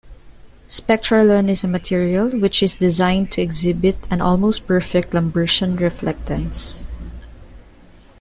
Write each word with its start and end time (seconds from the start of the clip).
Spectralon 0.67 1.47
is 1.47 1.63
a 1.63 1.67
material 1.67 2.29
which 2.29 2.63
is 2.63 2.75
designed 2.75 3.29
to 3.33 3.41
exhibit 3.43 3.97
an 4.09 4.19
almost 4.19 4.65
perfect 4.65 5.13
Lambertian 5.13 5.77
reflectance. 5.77 6.87